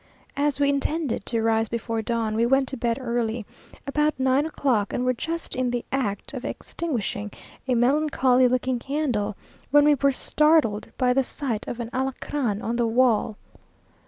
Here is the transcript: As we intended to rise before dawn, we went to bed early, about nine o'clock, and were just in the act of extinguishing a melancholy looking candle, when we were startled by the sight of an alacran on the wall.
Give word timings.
As 0.35 0.59
we 0.59 0.67
intended 0.67 1.27
to 1.27 1.43
rise 1.43 1.69
before 1.69 2.01
dawn, 2.01 2.33
we 2.33 2.43
went 2.43 2.67
to 2.69 2.75
bed 2.75 2.97
early, 2.99 3.45
about 3.85 4.19
nine 4.19 4.47
o'clock, 4.47 4.91
and 4.91 5.05
were 5.05 5.13
just 5.13 5.55
in 5.55 5.69
the 5.69 5.85
act 5.91 6.33
of 6.33 6.43
extinguishing 6.43 7.29
a 7.67 7.75
melancholy 7.75 8.47
looking 8.47 8.79
candle, 8.79 9.35
when 9.69 9.85
we 9.85 9.93
were 9.93 10.11
startled 10.11 10.87
by 10.97 11.13
the 11.13 11.21
sight 11.21 11.67
of 11.67 11.79
an 11.79 11.91
alacran 11.93 12.63
on 12.63 12.77
the 12.77 12.87
wall. 12.87 13.35